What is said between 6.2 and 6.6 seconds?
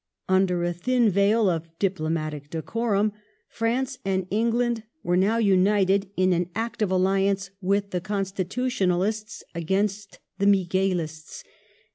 an._